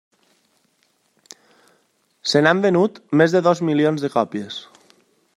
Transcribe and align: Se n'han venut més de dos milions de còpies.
Se 2.31 2.41
n'han 2.45 2.63
venut 2.63 2.97
més 3.21 3.35
de 3.37 3.41
dos 3.49 3.61
milions 3.69 4.07
de 4.07 4.11
còpies. 4.15 4.57